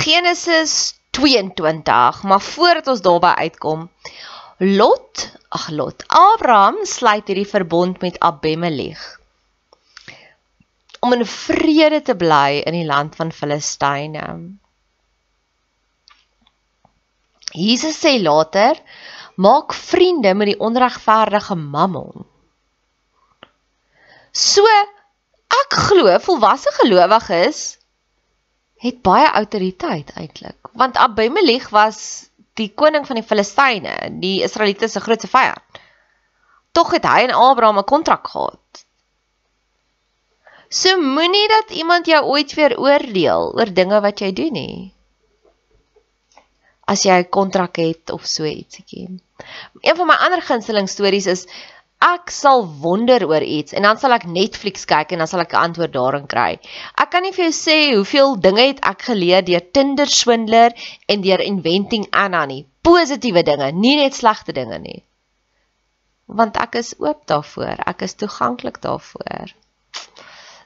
[0.00, 3.88] Genesis 22, maar voordat ons daarby uitkom,
[4.58, 9.20] Lot, ag Lot, Abraham sluit hierdie verbond met Abimelech
[11.00, 14.24] om in vrede te bly in die land van Filistyne.
[17.56, 18.76] Jesus sê later,
[19.40, 22.26] maak vriende met die onregverdige mammon.
[24.30, 24.64] So
[25.60, 27.79] ek glo volwasse gelowiges
[28.80, 32.28] het baie autoriteit eintlik, want Abimelech was
[32.58, 35.82] die koning van die Filistyne, die Israeliete se grootste vyand.
[36.76, 38.84] Tog het hy en Abraham 'n kontrak gehad.
[40.68, 44.94] So moenie dat iemand jou ooit weer oordeel oor dinge wat jy doen nie
[46.90, 49.08] as jy 'n kontrak het of so ietsiekie.
[49.80, 51.46] Een van my ander gunsteling stories is
[52.00, 55.52] ek sal wonder oor iets en dan sal ek Netflix kyk en dan sal ek
[55.52, 56.58] 'n antwoord daarin kry.
[56.96, 60.72] Ek kan nie vir jou sê hoeveel dinge het ek geleer deur Tinder swindler
[61.08, 62.66] en deur Inventing Anna nie.
[62.82, 65.04] Positiewe dinge, nie net slegte dinge nie.
[66.26, 67.76] Want ek is oop daarvoor.
[67.86, 69.52] Ek is toeganklik daarvoor.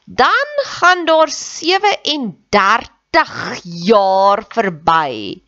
[0.06, 5.42] Dan gaan daar 37 jaar verby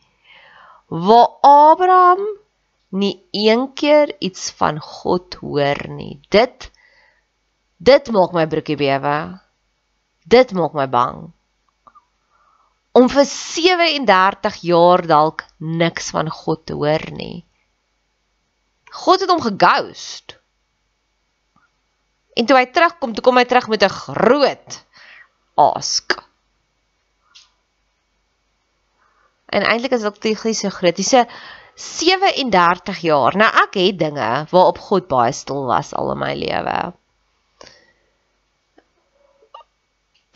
[0.88, 2.45] waar Abraham
[2.88, 6.20] nie een keer iets van God hoor nie.
[6.28, 6.70] Dit
[7.76, 9.16] dit maak my broekie bewe.
[10.24, 11.26] Dit maak my bang.
[12.96, 17.44] Om vir 37 jaar dalk niks van God te hoor nie.
[18.90, 20.38] God het hom geghost.
[22.36, 24.84] En toe hy terugkom, toe kom hy terug met 'n groot
[25.56, 26.16] ask.
[29.46, 30.96] En eintlik is dit so groot.
[30.96, 31.28] Dis 'n
[31.76, 33.36] 37 jaar.
[33.36, 36.76] Nou ek het dinge waarop God baie stil was al in my lewe.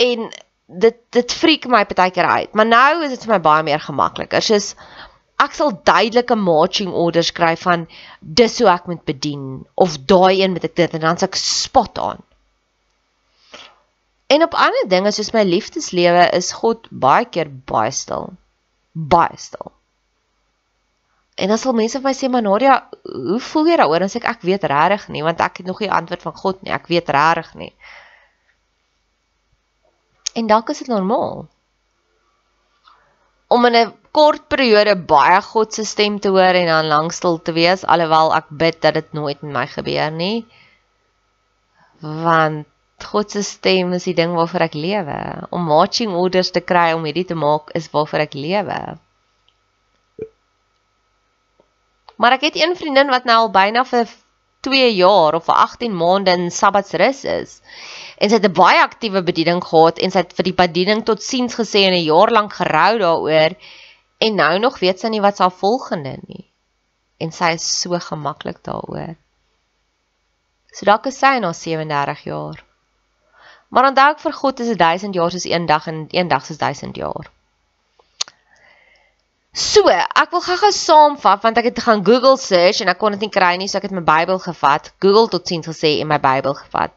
[0.00, 0.28] En
[0.80, 2.52] dit dit freak my baie keer uit.
[2.52, 4.44] Maar nou is dit vir my baie meer gemakliker.
[4.44, 4.74] Soos
[5.40, 7.86] ek sal duidelike marching orders kry van
[8.20, 11.98] dis hoe ek moet bedien of daai een moet ek dit en dan's ek spot
[11.98, 12.20] on.
[14.30, 18.34] En op ander dinge soos my liefdeslewe is God baie keer baie stil
[18.92, 19.72] baie stil.
[21.40, 24.16] En dan sal mense vir my sê, "Maar Nadia, hoe voel jy daaroor?" En sê
[24.20, 26.72] ek, "Ek weet regtig nie, want ek het nog nie antwoord van God nie.
[26.72, 27.74] Ek weet regtig nie."
[30.34, 31.48] En dalk is dit normaal.
[33.48, 37.38] Om in 'n kort periode baie God se stem te hoor en dan lank stil
[37.42, 40.46] te wees, alhoewel ek bid dat dit nooit met my gebeur nie.
[42.00, 42.66] Want
[43.04, 45.46] God se stem is die ding waarvoor ek lewe.
[45.50, 48.98] Om marching orders te kry om hierdie te maak is waarvoor ek lewe.
[52.20, 54.08] Maar ek het een vriendin wat nou al byna vir
[54.66, 57.54] 2 jaar of vir 18 maande in Sabbatsrus is.
[58.20, 61.22] En sy het 'n baie aktiewe bediening gehad en sy het vir die bediening tot
[61.22, 63.56] siens gesê en 'n jaar lank gerou daaroor
[64.18, 66.44] en nou nog weet sy nie wat sal volgende nie.
[67.18, 69.16] En sy is so gemaklik daaroor.
[70.72, 72.64] So dalk is sy nou 37 jaar.
[73.68, 76.58] Maar onthou ek vir God is 1000 jaar soos een dag en een dag soos
[76.58, 77.30] 1000 jaar.
[79.50, 83.24] So, ek wil gou-gou saamvat want ek het gaan Google search en ek kon dit
[83.26, 84.92] nie kry nie, so ek het my Bybel gevat.
[85.02, 86.94] Google totiens gesê en my Bybel gevat.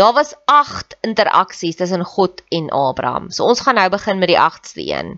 [0.00, 3.28] Daar was 8 interaksies tussen God en Abraham.
[3.30, 5.12] So ons gaan nou begin met die 8ste een.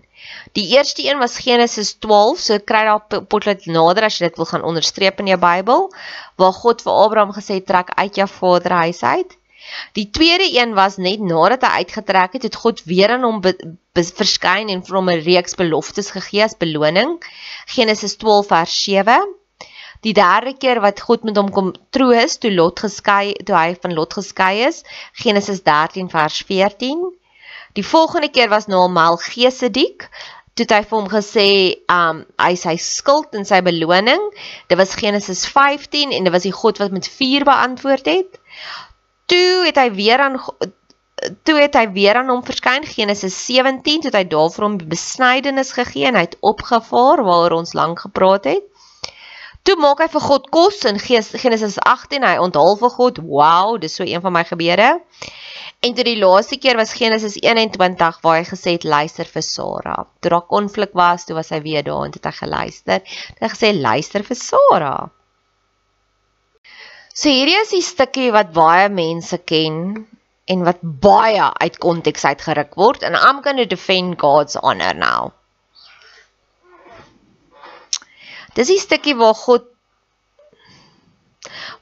[0.59, 4.51] Die eerste een was Genesis 12, so kry daar potlood nader as jy dit wil
[4.51, 5.87] gaan onderstreep in jou Bybel,
[6.35, 9.36] waar God vir Abraham gesê trek uit jou vaderhuis uit.
[9.93, 13.41] Die tweede een was net nadat hy uitgetrek het, het God weer aan hom
[13.93, 17.17] verskyn en vir hom 'n reeks beloftes gegee as beloning.
[17.65, 19.35] Genesis 12 vers 7.
[20.05, 23.93] Die derde keer wat God met hom kom troos toe Lot geskei, toe hy van
[23.93, 24.83] Lot geskei is,
[25.13, 27.01] Genesis 13 vers 14.
[27.73, 30.09] Die volgende keer was na Melchisedek
[30.57, 31.49] toe hy vir hom gesê,
[31.93, 34.23] um hy sy skuld en sy beloning.
[34.69, 38.39] Dit was Genesis 15 en dit was die God wat met vuur beantwoord het
[39.31, 40.39] toe het hy weer aan
[41.43, 44.77] toe het hy weer aan hom verskyn Genesis 17 toe het hy daar vir hom
[44.91, 48.63] besnydenis gegee en hy het opgevaar waaroor ons lank gepraat het.
[49.67, 53.17] Toe maak hy vir God kos in Genesis 18 hy onthaal vir God.
[53.19, 54.93] Wow, dis so een van my gebede.
[55.83, 59.97] En toe die laaste keer was Genesis 21 waar hy gesê het luister vir Sara.
[60.21, 63.03] Toe daar konflik was, toe was hy weer daar en het hy geluister.
[63.03, 64.95] Hy het gesê luister vir Sara.
[67.17, 69.77] So hierdie is die stukkie wat baie mense ken
[70.53, 75.31] en wat baie uit konteks uitgeruk word and I'm going to defend God's honor now.
[78.53, 79.65] Dis die stukkie waar God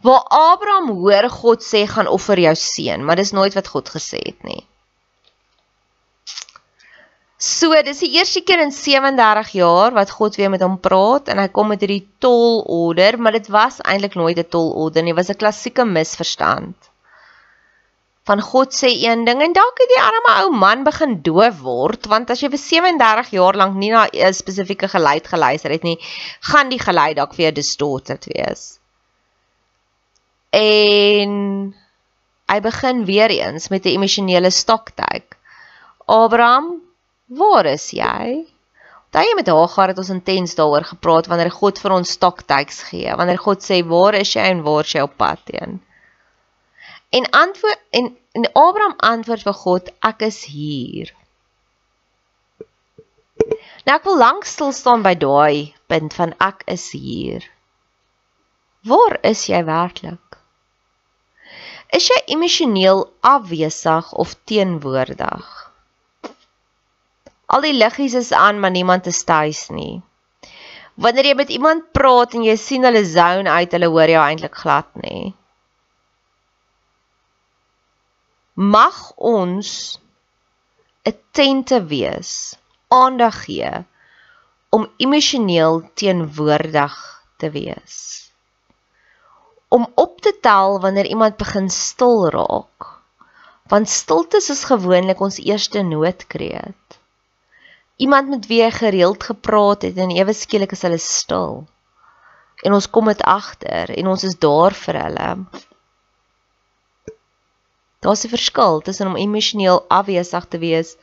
[0.07, 4.23] waar Abraham hoor God sê gaan offer jou seun, maar dis nooit wat God gesê
[4.23, 4.63] het nie.
[7.45, 11.37] So, dis die eerste keer in 37 jaar wat God weer met hom praat en
[11.37, 15.29] hy kom met hierdie tolorder, maar dit was eintlik nooit 'n tolorder nie, dit was
[15.29, 16.75] 'n klassieke misverstand.
[18.25, 22.07] Van God sê een ding en dalk het die arme ou man begin doof word,
[22.07, 25.99] want as jy vir 37 jaar lank nie na 'n spesifieke geluid geluister het nie,
[26.41, 28.79] gaan die geluid dalk vir jou distorted wees.
[30.49, 31.75] En
[32.49, 35.37] hy begin weer eens met 'n emosionele stoktyk.
[36.07, 36.81] Abraham
[37.25, 38.45] Waar is jy?
[39.09, 43.15] Daai met Hagar het ons intens daaroor gepraat wanneer God vir ons stoktyks gee.
[43.15, 45.81] Wanneer God sê, "Waar is jy en waar is jy op pad heen?"
[47.09, 51.13] En antwoord en, en Abraham antwoord vir God, "Ek is hier."
[53.85, 57.43] Nou ek wil lank stil staan by daai punt van ek is hier.
[58.83, 60.37] Waar is jy werklik?
[61.89, 65.64] Is jy emosioneel afwesig of teenwoordig?
[67.55, 70.01] Al die liggies is aan, maar niemand is tuis nie.
[70.99, 74.57] Wanneer jy met iemand praat en jy sien hulle zone uit, hulle hoor jou eintlik
[74.59, 75.29] glad nie.
[78.55, 79.69] Mag ons
[81.07, 82.33] attente wees,
[82.91, 83.71] aandag gee
[84.75, 86.95] om emosioneel teenwoordig
[87.39, 87.97] te wees.
[89.71, 92.91] Om op te tel wanneer iemand begin stil raak.
[93.71, 96.99] Want stilte is gewoonlik ons eerste noodkreet
[97.95, 101.63] iemand met wie jy gereeld gepraat het en ewe skielik is hulle stil.
[102.63, 105.29] En ons kom dit agter en ons is daar vir hulle.
[107.99, 110.97] Daar's 'n verskil tussen om emosioneel afwesig te wees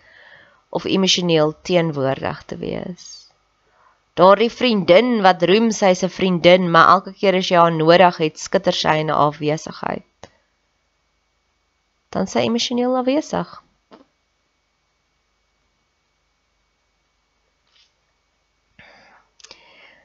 [0.68, 3.28] of emosioneel teenwoordig te wees.
[4.14, 8.38] Daardie vriendin wat roem sy se vriendin, maar elke keer as jy haar nodig het,
[8.38, 10.28] skitter sy in afwesigheid.
[12.12, 13.62] Dan sy emosioneel afwesig.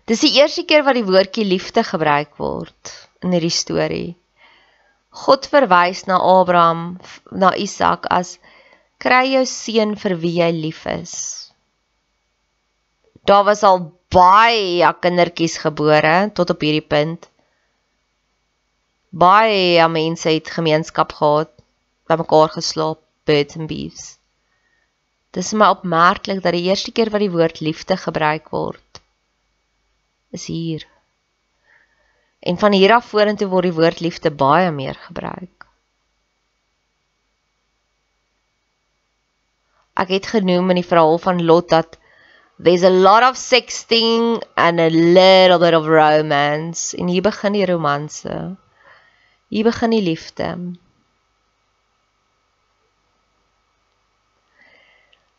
[0.07, 2.94] Dis die eerste keer wat die woordjie liefde gebruik word
[3.25, 4.15] in hierdie storie.
[5.12, 7.00] God verwys na Abraham,
[7.31, 8.38] na Isak as
[9.04, 11.15] kry jou seun vir wie jy lief is.
[13.27, 13.81] Daar was al
[14.13, 17.27] baie kindertjies gebore tot op hierdie punt.
[19.12, 21.51] Baie mense het gemeenskap gehad,
[22.07, 24.15] by mekaar geslaap, birds and bees.
[25.36, 28.80] Dis my opmerklik dat die eerste keer wat die woord liefde gebruik word,
[30.31, 30.88] is hier.
[32.39, 35.65] En van hier af vorentoe word die woord liefde baie meer gebruik.
[39.97, 41.97] Ek het genoem in die verhaal van Lot dat
[42.59, 47.65] there's a lot of sexting and a little bit of romance en hier begin die
[47.65, 48.57] romanse.
[49.50, 50.77] Hier begin die liefde.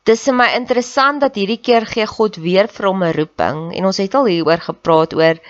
[0.08, 3.88] Dis vir my interessant dat hierdie keer gee God weer vir hom 'n roeping en
[3.88, 5.40] ons het al hieroor gepraat oor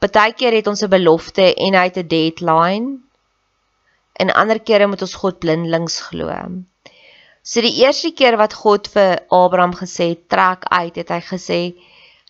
[0.00, 2.88] partykeer het ons 'n belofte en hy het 'n deadline
[4.20, 6.32] en ander kere moet ons God blindelings glo.
[7.42, 11.60] So die eerste keer wat God vir Abraham gesê het trek uit, het hy gesê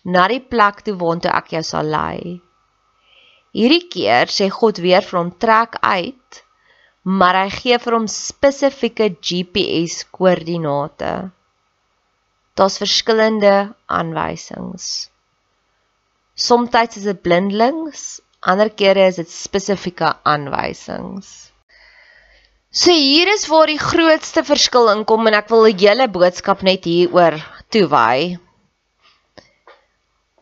[0.03, 2.41] na die plek toe waartoe ek jou sal lei.
[3.55, 6.43] Hierdie keer sê God weer vir hom trek uit,
[7.03, 11.31] maar hy gee vir hom spesifieke GPS koördinate.
[12.57, 15.11] Daar's verskillende aanwysings.
[16.33, 18.05] Somstyds is dit blindelings,
[18.41, 21.51] ander kere is dit spesifieke aanwysings.
[22.73, 26.89] So hier is waar die grootste verskil inkom en ek wil 'n hele boodskap net
[26.89, 27.37] hieroor
[27.69, 28.39] toewy.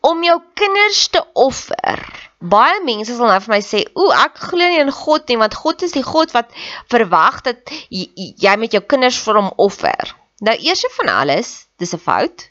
[0.00, 2.00] Om jou kinders te offer.
[2.40, 5.54] Baie mense sal nou vir my sê, "Ooh, ek glo nie in God nie, want
[5.54, 6.48] God is die God wat
[6.88, 12.02] verwag dat jy met jou kinders vir hom offer." Nou eers van alles, dis 'n
[12.08, 12.50] fout.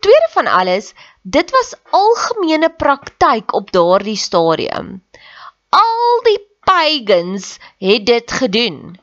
[0.00, 5.02] Tweede van alles, dit was algemene praktyk op daardie stadium.
[5.70, 8.98] Al die pagans het dit gedoen.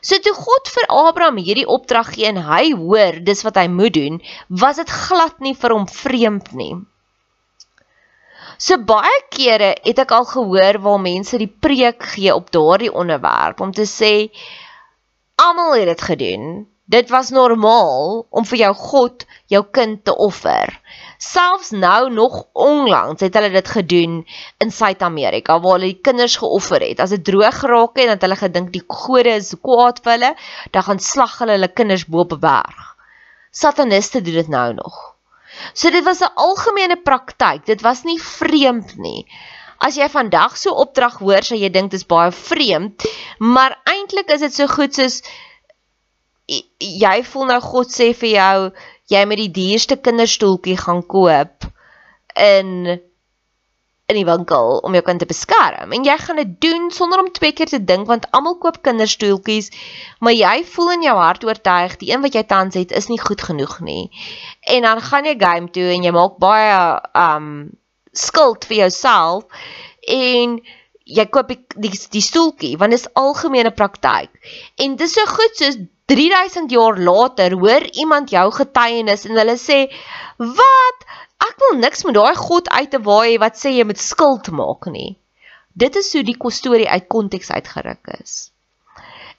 [0.00, 3.94] So toe God vir Abraham hierdie opdrag gee en hy hoor dis wat hy moet
[3.94, 6.74] doen, was dit glad nie vir hom vreemd nie.
[8.58, 13.60] So baie kere het ek al gehoor waar mense die preek gee op daardie onderwerp
[13.62, 14.30] om te sê
[15.38, 16.48] almal het dit gedoen.
[16.88, 20.70] Dit was normaal om vir jou God jou kind te offer.
[21.20, 24.14] Selfs nou nog onlangs het hulle dit gedoen
[24.64, 27.02] in Suid-Amerika waar hulle die kinders geoffer het.
[27.04, 30.30] As dit droog geraak het en dat hulle gedink die gode is kwaad vir hulle,
[30.72, 32.80] dan gaan slag hulle hulle kinders bo op 'n berg.
[33.52, 34.96] Sataniste doen dit nou nog.
[35.74, 37.66] So dit was 'n algemene praktyk.
[37.66, 39.26] Dit was nie vreemd nie.
[39.78, 43.04] As jy vandag so opdrag hoor, sal jy dink dit is baie vreemd,
[43.38, 45.22] maar eintlik is dit so goed soos
[46.48, 48.70] jy voel nou God sê vir jou
[49.12, 51.68] jy met die duurste kinderstoeltjie gaan koop
[52.38, 52.98] in
[54.08, 55.92] in die winkel om jou kind te beskerm.
[55.92, 59.68] En jy gaan dit doen sonder om twee keer te dink want almal koop kinderstoeltjies
[60.24, 63.20] maar jy voel in jou hart oortuig die een wat jy tans het is nie
[63.20, 64.08] goed genoeg nie.
[64.64, 66.80] En dan gaan jy game toe en jy maak baie
[67.12, 67.52] um
[68.16, 69.44] skuld vir jouself
[70.08, 70.56] en
[71.08, 74.30] jy koop die die, die stoeltjie want dit is algemene praktyk
[74.84, 79.86] en dis so goed soos 3000 jaar later hoor iemand jou getuienis en hulle sê
[80.38, 84.50] wat Ek wil niks met daai God uit te waai wat sê jy moet skuld
[84.60, 85.10] maak nie.
[85.78, 88.50] Dit is hoe die storie uit konteks uitgeruk is.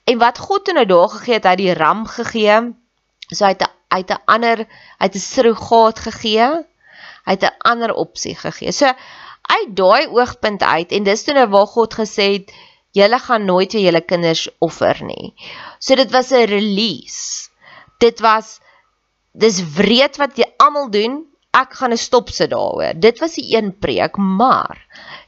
[0.08, 2.56] En wat God in 'n dag gegee het, hy die ram gegee,
[3.28, 4.66] so hy het uit 'n ander
[4.98, 6.48] uit 'n surrogaat gegee,
[7.26, 8.72] hy het 'n ander opsie gegee.
[8.72, 8.88] So
[9.58, 12.52] uit daai oogpunt uit en dis toe nou waar God gesê het
[12.96, 15.34] julle gaan nooit vir julle kinders offer nie.
[15.78, 17.50] So dit was 'n release.
[17.98, 18.60] Dit was
[19.32, 22.94] dis wreed wat jy almal doen ek gaan 'n stop sit daaroor.
[22.94, 24.78] Dit was die een preek, maar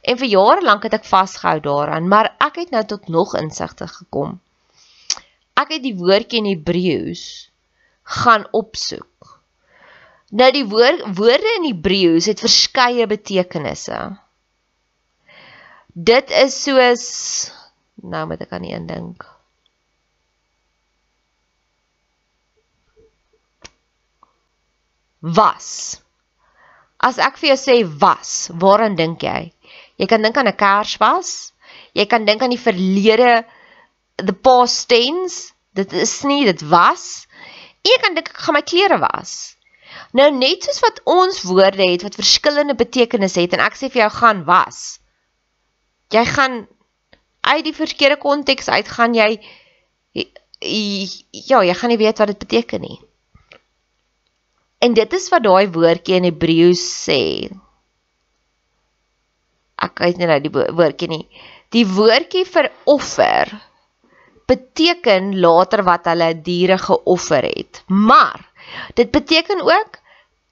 [0.01, 3.87] en vir jare lank het ek vasgehou daaraan, maar ek het nou tot nog insigte
[3.87, 4.39] gekom.
[5.53, 7.51] Ek het die woordjie in Hebreëus
[8.03, 9.12] gaan opsoek.
[10.33, 13.99] Nou die woord woorde in Hebreëus het verskeie betekenisse.
[15.93, 17.05] Dit is soos
[18.01, 19.27] nou moet ek aan een dink.
[25.23, 26.01] Was
[27.03, 28.29] As ek vir jou sê was,
[28.63, 29.49] waaraan dink jy?
[29.99, 31.51] Jy kan dink aan 'n kerswas.
[31.99, 33.43] Jy kan dink aan die verlede
[34.15, 35.51] the past tense.
[35.75, 37.27] Dit is nie dit was.
[37.83, 39.57] Jy kan dink ek gaan my klere was.
[40.13, 44.05] Nou net soos wat ons woorde het wat verskillende betekenisse het en ek sê vir
[44.05, 44.99] jou gaan was.
[46.13, 46.63] Jy gaan
[47.43, 49.31] uit die verkeerde konteks uit gaan jy
[50.63, 52.99] ja, jy gaan nie weet wat dit beteken nie.
[54.83, 57.19] En dit is wat daai woordjie in Hebreëus sê.
[59.83, 61.25] Ek weet nie nou die woordjie nie.
[61.75, 63.51] Die woordjie vir offer
[64.47, 67.83] beteken later wat hulle diere geoffer het.
[67.87, 68.43] Maar
[68.93, 69.99] dit beteken ook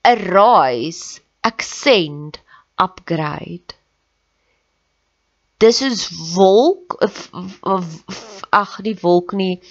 [0.08, 2.40] 'n rise, ascend,
[2.76, 3.76] upgrade.
[5.58, 6.98] Dis is wolk
[8.50, 9.62] ag die wolk nie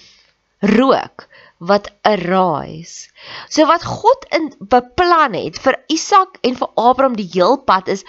[0.61, 3.09] rook wat arise.
[3.49, 8.05] So wat God in beplan het vir Isak en vir Abraham die heel pad is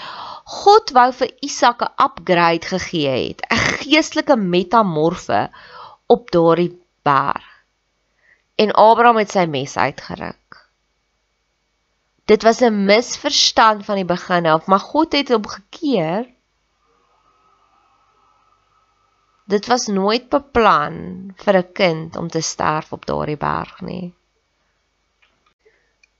[0.62, 5.50] God wou vir Isak 'n upgrade gegee het, 'n geestelike metamorfe
[6.06, 7.51] op daardie berg.
[8.54, 10.60] En Abraham het sy mes uitgeruk.
[12.24, 16.28] Dit was 'n misverstand van die begin af, maar God het hom gekeer
[19.52, 20.94] Dit was nooit beplan
[21.44, 24.14] vir 'n kind om te sterf op daardie berg nie.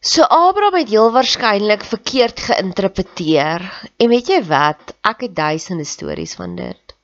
[0.01, 3.63] So Abraham het heel waarskynlik verkeerd geïnterpreteer.
[3.97, 4.95] En weet jy wat?
[5.01, 6.97] Ek het duisende stories van dit.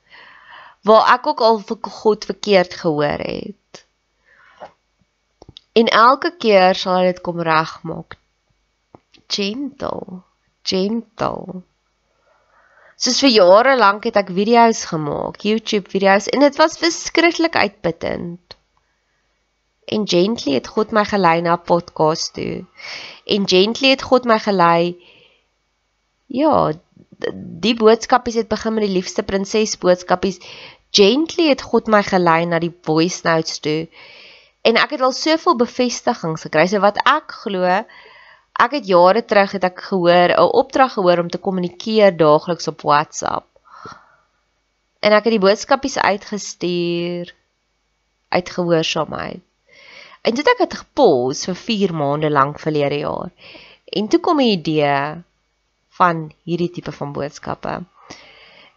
[0.82, 3.67] Waar ek ook al vir God verkeerd gehoor het.
[5.78, 8.16] En elke keer sal hy dit kom regmaak.
[9.28, 10.23] Gentle,
[10.66, 11.62] gentle.
[12.99, 18.56] Soos vir jare lank het ek video's gemaak, YouTube video's en dit was verskriklik uitputtend.
[19.88, 22.64] En gently het God my gelei na podcast toe.
[23.25, 24.99] En gently het God my gelei
[26.28, 26.73] ja,
[27.64, 30.42] die boodskapies het begin met die liefste prinses boodskapies.
[30.90, 33.88] Gently het God my gelei na die voice notes toe.
[34.68, 36.66] En ek het al soveel bevestigings gekry.
[36.68, 37.64] So wat ek glo,
[38.64, 42.82] ek het jare terug het ek gehoor 'n opdrag gehoor om te kommunikeer daagliks op
[42.82, 43.46] WhatsApp.
[45.00, 47.34] En ek het die boodskapies uitgestuur
[48.28, 49.40] uit gehoorsaamheid.
[50.22, 53.30] En het ek dit gepos vir 4 maande lank verlede jaar.
[53.84, 55.22] En toe kom 'n idee
[55.98, 57.84] van hierdie tipe van boodskappe.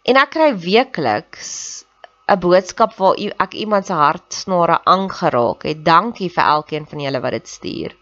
[0.02, 1.84] En ek kry weekliks
[2.32, 5.84] 'n boodskap waar ek iemand se hartsnare aangeraak het.
[5.84, 7.96] Dankie vir elkeen van julle wat dit stuur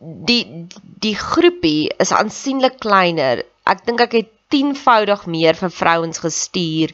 [0.00, 0.68] die
[1.02, 3.42] die groepie is aansienlik kleiner.
[3.66, 6.92] Ek dink ek het 10voudig meer vir vrouens gestuur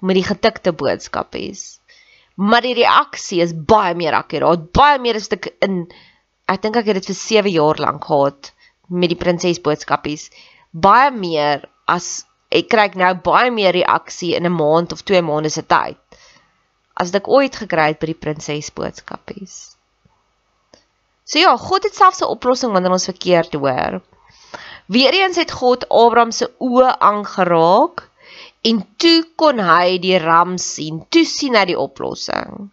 [0.00, 1.80] met die getikte boodskapies.
[2.36, 4.70] Maar die reaksie is baie meer akkuraat.
[4.72, 5.84] Baie meer is dit in
[6.48, 8.52] ek dink ek het dit vir 7 jaar lank gehad
[8.88, 10.30] met die prinses boodskapies.
[10.72, 12.24] Baie meer as
[12.58, 15.96] ek kry nou baie meer reaksie in 'n maand of 2 maande se tyd
[17.02, 19.76] as ek ooit gekry het by die prinses boodskapies.
[21.24, 24.00] So ja, God het selfs 'n oplossing wanneer ons verkeerd hoor.
[24.86, 28.08] Weereens het God Abraham se oë aangeraak
[28.70, 31.00] En toe kon hy die ram sien.
[31.10, 32.68] Toe sien hy die oplossing.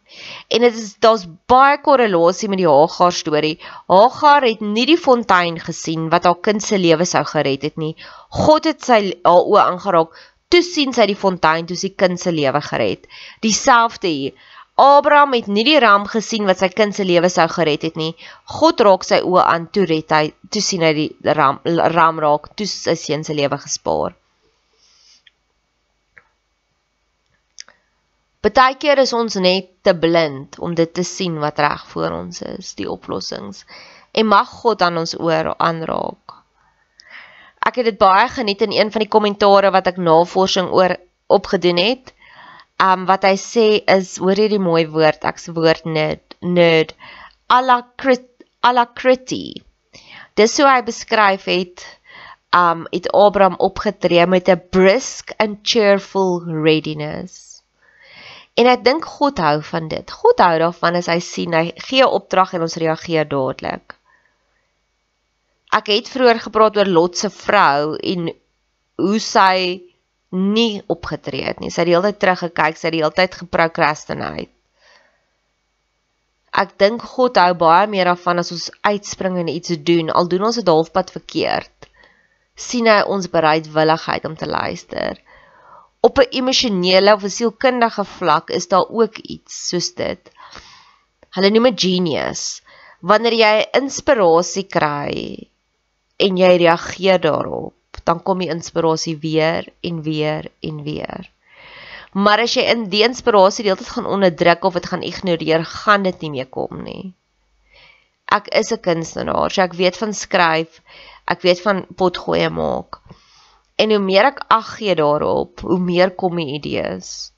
[0.53, 3.55] En dit is daar's baie korrelasie met die Hagar storie.
[3.89, 7.95] Hagar het nie die fontein gesien wat haar kind se lewe sou gered het nie.
[8.43, 10.13] God het sy haar oë aangeraak.
[10.53, 13.09] Toe sien sy die fontein, toe sy kind se lewe gered.
[13.41, 14.47] Dieselfde hier.
[14.79, 18.13] Abraham het nie die ram gesien wat sy kind se lewe sou gered het nie.
[18.59, 21.59] God raak sy oë aan, toe red hy, toe sien hy die ram
[21.97, 24.18] ram raak, toe sy seun se lewe gespaar.
[28.39, 32.69] Partykeer is ons net te blind om dit te sien wat reg voor ons is,
[32.79, 33.65] die oplossings.
[34.15, 36.35] En mag God aan ons oor aanraak.
[37.67, 40.95] Ek het dit baie geniet in een van die kommentare wat ek navorsing oor
[41.27, 42.13] opgedoen het.
[42.79, 43.67] Um wat hy sê
[43.97, 46.95] is hoor hierdie mooi woord, ek se woord nerd, nerd
[47.51, 48.23] alacrit
[48.63, 49.59] alacrity.
[50.39, 51.83] Dis hoe hy beskryf het
[52.55, 57.48] um het Abraham opgetree met 'n brisk and cheerful readiness.
[58.59, 60.11] En ek dink God hou van dit.
[60.21, 63.95] God hou daarvan as hy sien hy gee 'n opdrag en ons reageer dadelik.
[65.71, 68.31] Ek het vroeër gepraat oor Lot se vrou en
[68.97, 69.81] hoe sy
[70.31, 71.69] nie opgetree het nie.
[71.71, 74.49] Sy het die hele tyd teruggekyk, sy het die hele tyd geprokrastineer.
[76.51, 80.49] Ek dink God hou baie meer daarvan as ons uitspring en iets doen, al doen
[80.49, 81.75] ons dit halfpad verkeerd.
[82.59, 85.21] sien hy ons bereidwilligheid om te luister
[86.01, 90.31] op 'n emosionele of 'n sielkundige vlak is daar ook iets soos dit.
[91.35, 92.61] Hulle noem dit genius.
[93.01, 95.47] Wanneer jy inspirasie kry
[96.17, 101.29] en jy reageer daarop, dan kom die inspirasie weer en weer en weer.
[102.13, 106.21] Maar as jy in die inspirasie deeltyd gaan onderdruk of dit gaan ignoreer, gaan dit
[106.21, 107.13] nie meer kom nie.
[108.25, 110.81] Ek is 'n kunstenaar, so ek weet van skryf,
[111.27, 112.98] ek weet van potgoeie maak.
[113.79, 117.31] En hoe meer ek ag gee daarop, hoe meer kom die idees.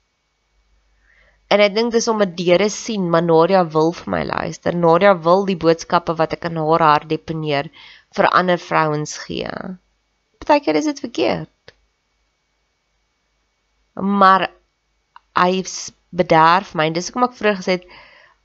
[1.51, 4.75] En ek dink dis om 'n deure sien, maar Nadia wil vir my luister.
[4.75, 7.69] Nadia wil die boodskappe wat ek in haar hart deponeer
[8.17, 9.51] vir ander vrouens gee.
[10.39, 11.73] Partykeer is dit verkeerd.
[13.93, 14.47] Maar
[15.35, 15.63] hy
[16.09, 16.89] bederf my.
[16.95, 17.85] Dis hoekom ek vroeër gesê het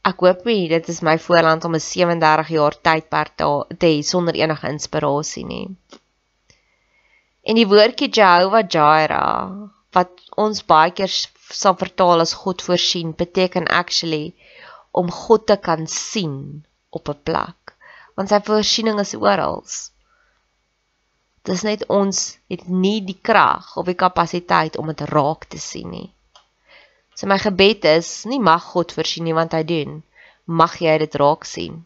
[0.06, 4.34] ek hoop nie dit is my voorland om 'n 37 jaar tydperk te hê sonder
[4.34, 5.66] enige inspirasie nie.
[7.46, 11.12] En die woordjie Jehovah Jireh wat ons baie keer
[11.54, 14.34] sal vertaal as God voorsien, beteken actually
[14.90, 17.76] om God te kan sien op 'n plek.
[18.16, 19.62] Want sy voorsiening is oral.
[21.46, 25.90] Dis net ons het nie die krag of die kapasiteit om dit raak te sien
[25.90, 26.10] nie.
[27.14, 30.02] So my gebed is, nie mag God voorsien nie want hy doen,
[30.44, 31.84] mag jy dit raak sien.